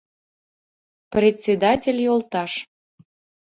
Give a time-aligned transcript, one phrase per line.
[1.13, 2.51] —Председатель йолташ...